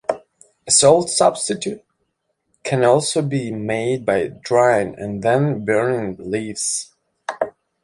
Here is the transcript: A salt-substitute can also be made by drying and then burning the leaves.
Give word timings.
A 0.65 0.71
salt-substitute 0.71 1.83
can 2.63 2.83
also 2.83 3.21
be 3.21 3.51
made 3.51 4.03
by 4.03 4.29
drying 4.41 4.97
and 4.97 5.21
then 5.21 5.63
burning 5.63 6.15
the 6.15 6.23
leaves. 6.23 6.91